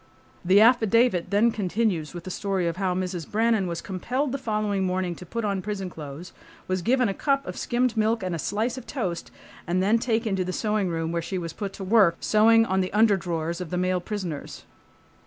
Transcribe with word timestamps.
The 0.51 0.59
affidavit 0.61 1.29
then 1.29 1.51
continues 1.51 2.15
with 2.15 2.23
the 2.23 2.31
story 2.31 2.65
of 2.65 2.77
how 2.77 2.95
Mrs. 2.95 3.29
Brannan 3.29 3.67
was 3.67 3.81
compelled 3.81 4.31
the 4.31 4.39
following 4.39 4.83
morning 4.83 5.13
to 5.13 5.27
put 5.27 5.45
on 5.45 5.61
prison 5.61 5.91
clothes, 5.91 6.33
was 6.67 6.81
given 6.81 7.07
a 7.07 7.13
cup 7.13 7.45
of 7.45 7.55
skimmed 7.55 7.95
milk 7.95 8.23
and 8.23 8.33
a 8.33 8.39
slice 8.39 8.79
of 8.79 8.87
toast, 8.87 9.29
and 9.67 9.83
then 9.83 9.99
taken 9.99 10.35
to 10.35 10.43
the 10.43 10.51
sewing 10.53 10.87
room, 10.89 11.11
where 11.11 11.21
she 11.21 11.37
was 11.37 11.53
put 11.53 11.71
to 11.73 11.83
work 11.83 12.17
sewing 12.19 12.65
on 12.65 12.81
the 12.81 12.89
underdrawers 12.95 13.61
of 13.61 13.69
the 13.69 13.77
male 13.77 14.01
prisoners. 14.01 14.63